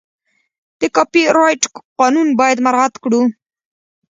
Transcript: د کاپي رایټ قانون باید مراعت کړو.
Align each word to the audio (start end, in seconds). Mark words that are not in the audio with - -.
د 0.79 0.81
کاپي 0.95 1.23
رایټ 1.37 1.61
قانون 1.99 2.27
باید 2.39 2.57
مراعت 2.65 2.93
کړو. 3.03 3.21